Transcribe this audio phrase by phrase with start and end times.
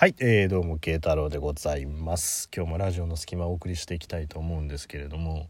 [0.00, 2.48] はい、えー、どうも慶太郎でございます。
[2.54, 5.48] 今日もラジオの隙間をお送りしていきたいと思うんですけれども、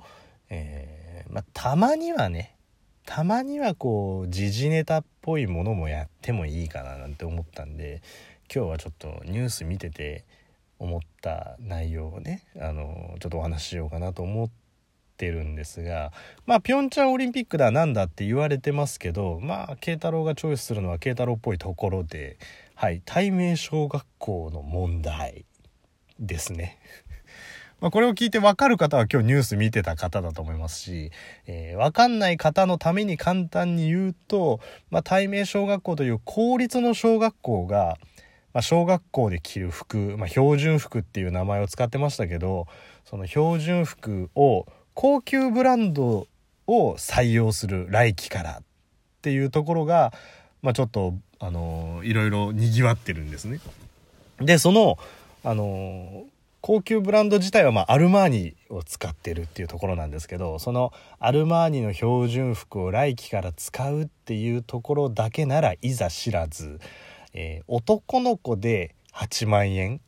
[0.48, 2.56] えーまあ、たまにはね
[3.04, 8.00] たまにはこう時事ネタっぽいものもやってもいいかななんて思ったんで
[8.50, 10.24] 今日はちょっとニュース見てて
[10.78, 14.50] 思った内容をねあのちょっとお話ししようかなと思っ
[15.18, 16.10] てるんですが
[16.46, 22.38] まあピョンチャンオリンピックだなんだって言われてますけどまあ慶太郎がチョイスするのは慶太郎っぽいところで
[22.80, 25.46] はい対面小学校の問題
[26.20, 26.78] ですね。
[27.82, 31.10] まあこれを聞いて分かる方は今日ニュース見てた方だと思いますし、
[31.48, 34.60] えー、分かんない方のために簡単に言うと、
[34.90, 37.98] まあ、対面小学校という公立の小学校が、
[38.52, 42.68] まあ、小学校で着る服、まあ、標準服っていう名前を使ってましたけど
[43.04, 46.28] その標準服を高級ブランド
[46.68, 48.62] を採用する来期からっ
[49.20, 50.12] ていうところが、
[50.62, 53.60] まあ、ちょっとあのいろいろにぎわってるんですね。
[54.40, 54.98] でその
[55.44, 56.26] あの
[56.60, 66.80] 高級ブランド自体は、まあ、アルマーニを使ってるっていうところなんですけどそのアルマーニの標準服を来期から使うっていうところだけならいざ知らず、
[67.32, 70.00] えー、男の子で8万円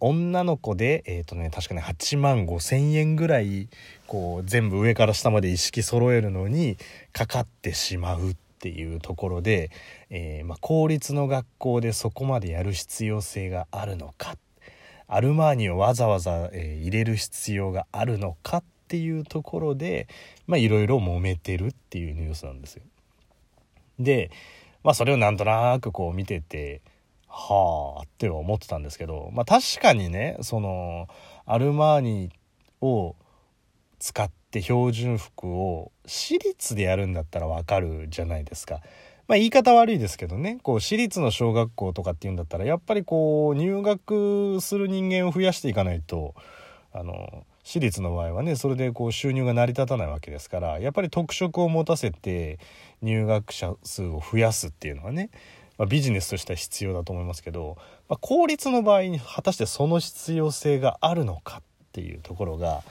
[0.00, 3.68] 女の子でえっ、ー、とね確かね8万5千円ぐらい
[4.06, 6.78] こう全部上から下まで意識揃えるのに
[7.12, 9.70] かかってしまうっていうところで、
[10.10, 14.36] えー、まあ、公立の学校でそこまでやる必要性があるのか
[15.06, 20.06] アルマーニをわざわざ、えー、入れる必要があるのかっていうところで
[20.48, 22.82] いろいろ揉めてるっていうニュースなんですよ。
[23.98, 24.30] で、
[24.84, 26.82] まあ、それをなんとなくこう見てて
[27.26, 31.08] はあっては思ってたんですけど、まあ、確かにねその
[31.46, 32.30] アルマーニ
[32.80, 33.16] を
[33.98, 38.80] 使って標準服を私立でやるんだったらわかるじゃないですか。
[39.26, 46.34] まあ言い方悪いですけどね、こう私立の小学校とかっていうんだったら、やっぱりこう入学する人間を増やしていかないと、
[46.92, 52.58] あの、私立の場合はね、それでこう収入が成り立たないわけですから、やっぱり特色を持たせて
[53.02, 55.28] 入学者数を増やすっていうのはね、
[55.76, 57.76] まあ、ビジネスとしては必要だと思いますけど、
[58.08, 61.62] まあ、公立の場合に果たしてその必要性があるのかっ
[61.92, 62.82] ていうところが、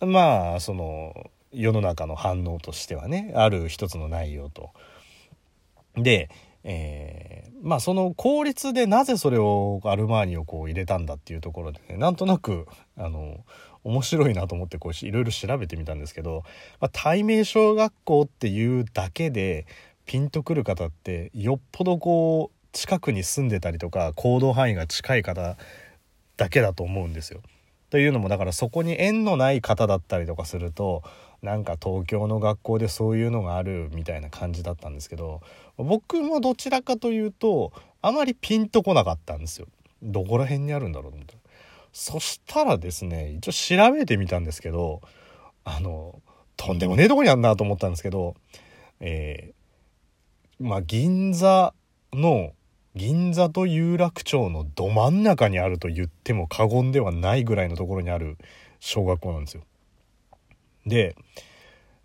[0.00, 4.70] まあその世の中の反応としてはねある一つの内容と。
[5.96, 6.28] で、
[6.64, 12.66] えー、まあその効率でなぜそれをアルマーニをこう入れたんだっていうところでねなんとなく
[12.98, 13.44] あの
[13.84, 16.42] 面白いなと思ってこういろいろ調べてみたんですけど、
[16.80, 19.66] まあ、対面小学校っていうだけで
[20.04, 25.56] ピンとくる方ってよっぽどこう近くに住んでたりとか行動範囲が近い方
[26.36, 27.40] だけだと思うんですよ。
[27.90, 31.02] というのもだからそこに縁のない方だったりとかすると
[31.42, 35.42] なんか東京の学校でそういうのがあるみたいな感じだったんですけど
[35.76, 39.66] 僕もどちらかというとあまりピンとこなかったんですよ。
[40.02, 41.36] どこら辺にあるんだろうと思って。
[41.92, 45.00] そしたらですね一応調べてみたんですけど
[45.64, 46.20] あの
[46.56, 48.34] とんでもねえとこにあんなと思ったんですけど
[49.00, 51.74] えー、まあ銀座
[52.12, 52.52] の
[52.96, 58.38] 銀座と有楽町のど真ん中にあると言っても過言ではないぐらいのところにある
[58.80, 59.62] 小学校なんですよ。
[60.86, 61.14] で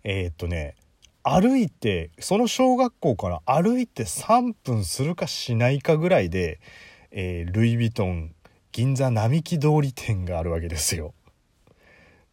[0.04, 0.74] えー、っとね
[1.22, 6.60] 歩いてその小学校から歩いて3分するかしないかぐらいで、
[7.10, 8.34] えー、ルイ・ヴィトン
[8.72, 11.14] 銀座並木通り店があるわけですよ。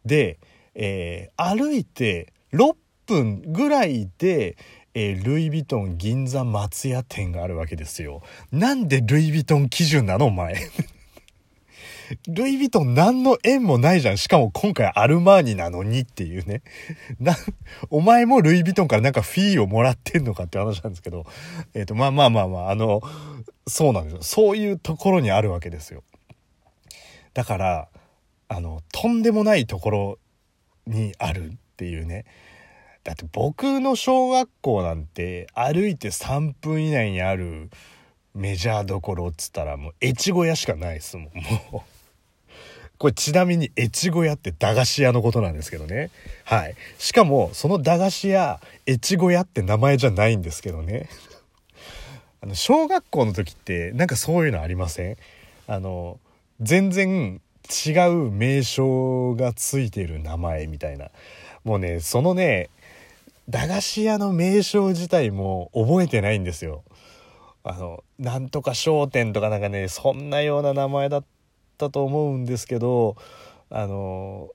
[0.05, 0.39] で、
[0.75, 4.57] えー、歩いて6分ぐらいで、
[4.93, 8.21] えー、ルイ・ヴィトン銀座松屋店があるわけですよ。
[8.51, 10.55] なんでルイ・ヴィトン基準なのお前？
[12.27, 14.17] ルイ・ヴィトン何の縁もないじゃん。
[14.17, 16.63] しかも今回アルマーニなのにっていうね。
[17.19, 17.35] な、
[17.89, 21.25] お前もルイ・ヴィトンからなんかフィーをもらってんのかって話なんですけど。
[21.73, 23.01] えっ、ー、と、まあまあまあまあ、あの、
[23.67, 24.23] そうなんですよ。
[24.23, 26.03] そういうところにあるわけですよ。
[27.33, 27.89] だから、
[28.47, 30.19] あの、とんでもないところ
[30.87, 32.25] にあるっていうね。
[33.03, 37.69] だって僕の小学校なんて歩いて3分以内にある
[38.35, 41.25] メジャーどころっつったらもう越後屋しかないですもん。
[41.71, 41.81] もう。
[42.97, 46.11] これちなみに越後屋って駄菓子屋のことなんですけどね。
[46.43, 46.75] はい。
[46.97, 51.07] しかもその駄菓子屋越後屋って名前じゃないんですけどね。
[52.41, 55.17] あの小学校の時ってなんかそういうのありません？
[55.67, 56.19] あの
[56.59, 57.39] 全然
[57.85, 61.09] 違う名称がついてる名前みたいな。
[61.63, 62.69] もうねそのね
[63.49, 66.83] 駄菓子屋の名称自体も覚えてないんですよ。
[67.63, 71.25] あの、なんとか商店とかなんかね、そんなような名前だっ
[71.77, 73.15] たと思うんですけど、
[73.69, 74.49] あの、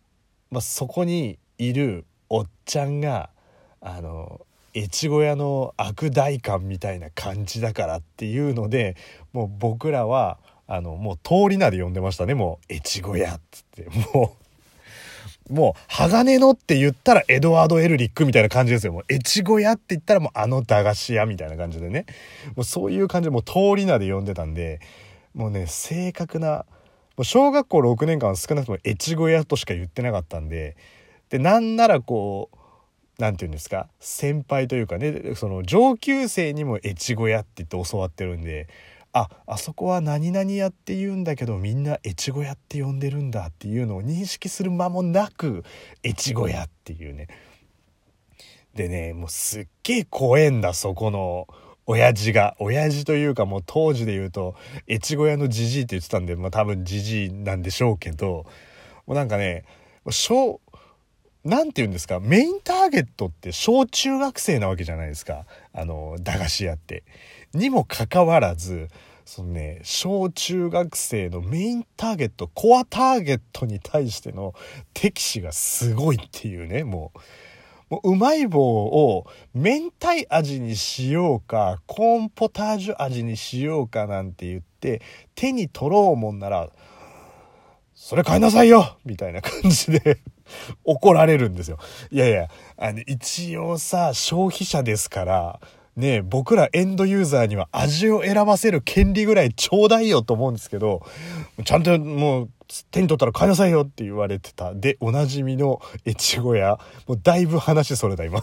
[0.50, 3.30] まあ、そこにいるおっちゃんが、
[3.80, 4.46] あの、
[4.76, 8.96] 越後屋の悪代官みたいな感じだからっていうので
[9.32, 14.43] もう僕らはあのもう通り名で呼んでましたねもう越後屋っつってもう
[15.50, 18.92] もう鋼のって言ったらエドワード・エルリックみたいな感じですよ。
[18.92, 22.06] もう越後屋って言ったらもうあの駄菓子屋みたいな感じでね。
[22.56, 24.80] もうそういう感じでもう通り名で呼んでたんで
[25.34, 26.64] もうね正確な
[27.16, 30.76] もう小学校6年間は少なくとも越後屋としか言ってなかったんで
[31.28, 32.56] でなんならこう
[33.18, 38.68] 何て言うんですか先輩というかねその上級生にも越後屋って言って教わってるんで
[39.16, 45.64] ああそこは何々屋って言うんだけどみんな越後屋って呼んでるんだっていうのを認識する間もなく
[46.04, 47.28] 越後屋っていうね。
[48.74, 51.46] でねもうすっげえ怖えんだそこの
[51.86, 52.56] 親父が。
[52.58, 54.56] 親父というかもう当時で言うと
[54.88, 58.46] 越後屋のじじいって言ってたんでまあ多分じじいなんでしょうけど
[59.06, 59.64] もうなんかね
[60.10, 60.60] 小
[61.44, 65.44] 何て言うんですかメインターゲットって小中学生なわけじゃないですか。
[65.72, 67.04] あの駄菓子屋って。
[67.56, 68.88] にもかかわらず
[69.24, 74.54] そのね小中学生のメインターゲットコアターゲットに対しての
[74.92, 77.18] 敵視がすごいっていうねもう。
[77.90, 85.02] もううまい棒を明太味にしようかコーンポタージュ味にしようかなんて言って
[85.34, 86.70] 手に取ろうもんなら
[87.94, 90.18] それ買いなさいよみたいな感じで
[90.84, 91.78] 怒られるんですよ。
[92.10, 95.60] いやいや、あの、一応さ、消費者ですから、
[95.96, 101.04] ね僕らエンドユーザーには味を選ばせる権利ぐらいちょうだいよと思うんですけど、
[101.64, 102.50] ちゃんともう
[102.90, 104.74] 手に取ったら買いなさいよって言われてた。
[104.74, 106.78] で、おなじみの越後屋。
[107.06, 108.42] もうだいぶ話それだ、今。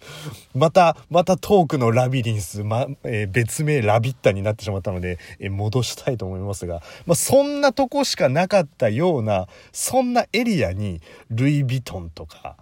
[0.54, 11.00] また、またトークのラビリンス、ま、えー、別名ラビッタになってしまったので、えー、戻したいと思いますが、まあ、そんなとこしかなかったような、そんなエリアに、
[11.30, 12.56] ルイ・ヴィトンとか、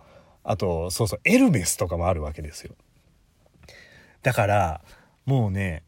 [0.44, 2.74] あと、そうそう、エルメスとかもあるわけですよ。
[4.22, 4.80] だから、
[5.24, 5.82] もうね、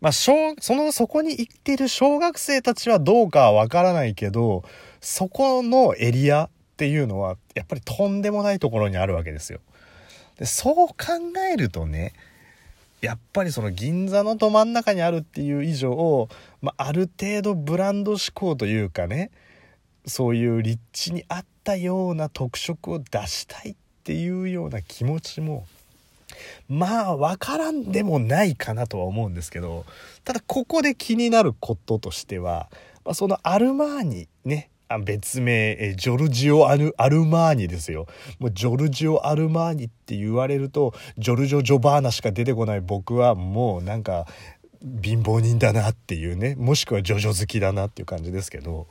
[0.00, 4.64] まあ、小、その、そこに行ってる小学生たちはどうかはわからないけど、
[5.00, 9.60] そこのエリアっていうのは、やっぱりとんでもないところにあるわけですよ。
[10.40, 10.96] でそう考
[11.52, 12.14] えるとね
[13.02, 16.28] やっぱりその銀座のど真ん中にあるっていう以上、
[16.62, 19.30] まあ、ある程度ブランド志向というかね
[20.06, 25.66] そういう立地に合ったような特色を出したいっていうような気持ちも
[26.68, 29.84] まあわからんでもないかなとは思うんですけど
[30.24, 32.68] ただここで気になることとしては、
[33.04, 38.08] まあ、そのアルマーニねあ別名、えジョルジオアル・アルマーニですよ。
[38.40, 44.26] もうジョルジオ・アルマーニって言われると、ジョルジョ・ジョバーナしか出てこない僕はもうなんか、
[44.82, 48.86] 貧乏人だなっていうねもしくはジョジョ好きだなっていう感じですけど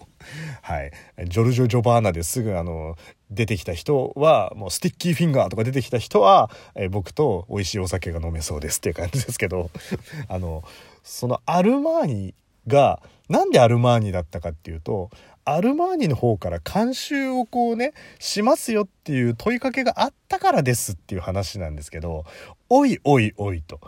[0.62, 0.91] はい
[1.27, 2.95] ジョルジョ・ジョバーナですぐあの
[3.31, 9.69] 出てきた人はもうスティッキーフィンガーとか出てきた人は、え僕と美味しいお酒が飲めそうですっていう感じですけど
[10.27, 10.63] あの
[11.03, 12.33] そのアルマーニ
[12.68, 15.12] がなんでアルマーニだったかっていうと
[15.45, 22.25] アルマーニの方から監修をこうねしますよっていう問いかけがあったからですっていう話なんですけど
[22.69, 23.80] おいおいおいと。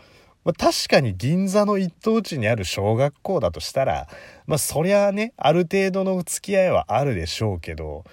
[0.44, 4.08] まあ、確かに銀座の一等地にある小学校だとしたら、
[4.48, 8.04] まあそりゃあね、ある程度の付き合いはあるでしょうけど、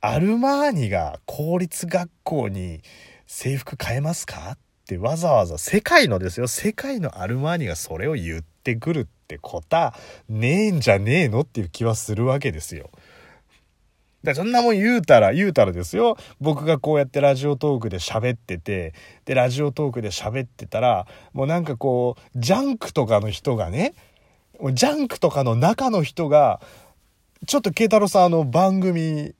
[0.00, 2.82] アルマーニが公立学校に
[3.26, 9.94] 制服変えますかってわざわざ世界のですよ、世界のアルマーニがそれを言ってくるってこた
[10.28, 12.90] ねえんじゃねえのっていう気はするわけですよ。
[14.24, 18.94] だそんなもん言うたら言うたらですよ僕がこうやってラジオトークで喋ってて
[19.24, 23.94] でラジオトークで喋ってたらもうなんかこうジャンクとかの人がね
[24.72, 26.60] ジャンクとかの中の人が
[27.46, 29.34] ちょっと慶太郎さんあの番組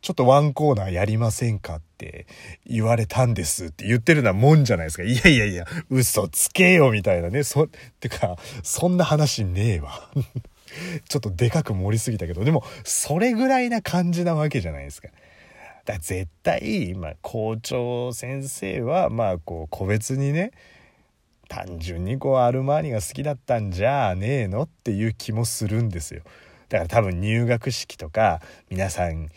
[0.00, 2.26] ちょっとワンコーナーやりませんかって
[2.66, 5.02] 言われたんですって言ってるなもんじゃないですか。
[5.02, 7.42] いやいやいや、嘘つけよみたいなね。
[7.42, 7.68] そ、っ
[8.00, 10.10] てか、そんな話ねえわ。
[11.08, 15.08] ちょっとでかく盛りすぎたけど、でも、それぐらいな感じなわけじゃないですか。
[15.08, 20.52] だから絶対、まあ、校長先生は、まあ、こう、個別にね、
[21.48, 26.22] 単純にこう、アルマーニが好きだったんじゃねえのっていう気もするんですよ。
[26.68, 29.28] だから多分入学式とか、皆さん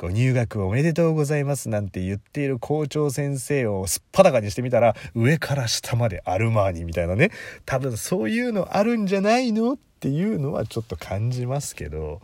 [0.00, 7.32] ご入学おめでとうございますなんて言っている校長先生をすっぱだかにしてみたら上から下までアルマーニみたいなね
[7.66, 12.20] 多分そういうのあるんじゃないのっていうのはちょっと感じますけど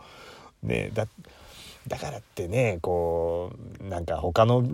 [0.62, 1.06] ねだ
[1.86, 3.52] だからってねこ
[3.84, 4.64] うなんか他の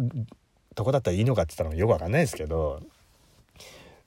[0.75, 2.80] とこだったらいいのかって言ったらよくわかんないですけど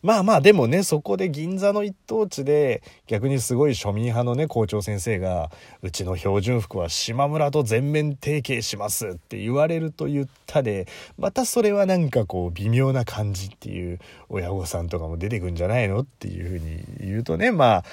[0.04, 5.50] まあまあでもねそこで銀座の一等地で逆にすごい庶民派のね校長先生が
[5.82, 17.86] 「うちの標準服は島村と全面提携します」って言われると言ったでまたそれはなんかこう微妙な感じっていう親御さんとかも出てくんじゃないのっていうふうに言うとねまあ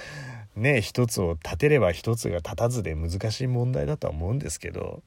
[0.56, 5.02] ね一つを立てれば一つが立たずで難しい問題だとは思うんですけど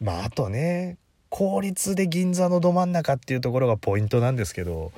[0.00, 0.96] まああとね
[1.28, 4.92] 公立で銀座のど真ん中っていうところがポイントなんですけど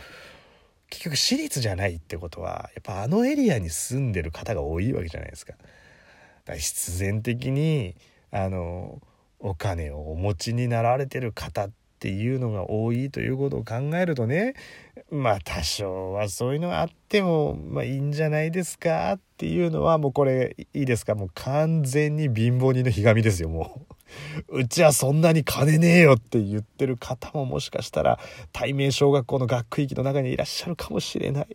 [0.90, 5.54] 結局私立じゃないってことはやっぱあのエリアに住んでる方が多いわけじゃないですか。
[6.44, 7.96] だ必然的に
[8.30, 9.00] あの
[9.38, 14.54] お金をお持ちになられてる方っていうのが多いということを考えるとね
[15.14, 21.14] まあ多少はそういうのがあってもまあいいんじゃないですかっていうのはもうこれいいですか？
[21.14, 23.94] もう完全に貧乏人のひがみですよもう。
[24.60, 28.18] うちはそんなに金ねえよって言ってる方ももしかしたら
[28.52, 31.46] 対面小学校の学区域の中にいらっしゃるかもしれない。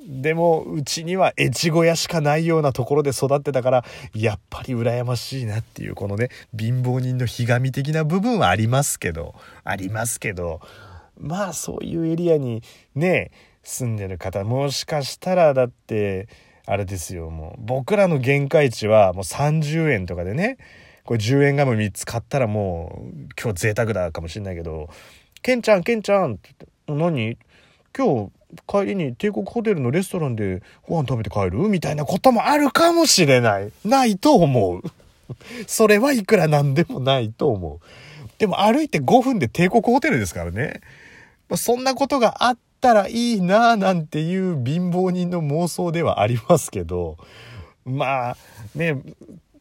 [0.00, 10.60] でもうちには越後屋しかないようなところで育ってたからやっぱり羨ましいなっていうこのね貧乏人のひがみ的な部分はありますけどありますけど
[11.20, 12.62] まあそういうエリアに
[12.94, 13.30] ね
[13.62, 16.28] 住んでる方もしかしたらだって
[16.66, 17.30] あれですよ。
[17.30, 20.58] もう僕らの限界値はもう30円とかでね
[21.04, 24.88] これ10円ガム3つ買ったらもう今日贅沢だかもしんないけど
[25.42, 26.50] 「ケンちゃんケンちゃん」って
[26.86, 27.38] 言って「何？
[27.96, 28.32] 今日
[28.66, 33.72] 帰りに帝国ホテルのレストランでご飯食べて帰る?」みたいなこともあるかもしれない。
[33.84, 34.82] ないと思う。
[35.66, 37.80] それはいくらなんでもないと思う。
[38.38, 40.80] でも歩いて5分で帝国ホテルですからね。
[41.56, 47.16] そんなことがあったらいいなぁなんていう貧乏人の妄想ではありますけど
[47.84, 48.36] まあ
[48.74, 49.02] ね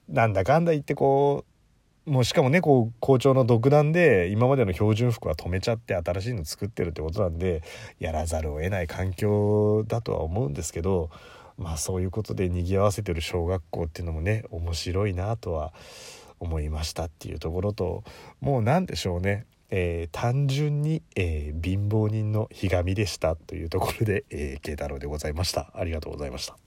[0.09, 1.45] なんだかんだ言ってこ
[2.05, 7.63] うもうしかもねこう校長の独断で今までの標準服は止めちゃって新しいの作ってるってことなんで
[7.99, 11.09] やらざるを得ない環境だとは思うんですけど
[11.57, 15.73] まあそういうことで賑わせてる小学校っていうのもね面白いなとは
[16.39, 18.03] 思いましたっていうところと
[18.39, 19.45] もう何でしょうね。
[19.69, 25.71] えー、単純に、えー、貧乏人のひがみでしたというところで、えー、慶太郎でございました。
[25.75, 26.66] ありがとうございました。